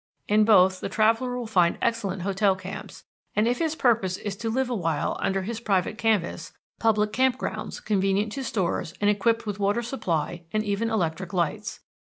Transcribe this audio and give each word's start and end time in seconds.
In 0.27 0.45
both 0.45 0.79
the 0.79 0.89
traveller 0.89 1.37
will 1.37 1.45
find 1.45 1.77
excellent 1.79 2.23
hotel 2.23 2.55
camps, 2.55 3.03
and, 3.35 3.47
if 3.47 3.59
his 3.59 3.75
purpose 3.75 4.17
is 4.17 4.35
to 4.37 4.49
live 4.49 4.67
awhile 4.67 5.15
under 5.19 5.43
his 5.43 5.59
private 5.59 5.99
canvas, 5.99 6.53
public 6.79 7.13
camp 7.13 7.37
grounds 7.37 7.79
convenient 7.79 8.31
to 8.31 8.43
stores 8.43 8.95
and 8.99 9.11
equipped 9.11 9.45
with 9.45 9.59
water 9.59 9.83
supply 9.83 10.41
and 10.51 10.63
even 10.63 10.89
electric 10.89 11.33
lights. 11.33 11.81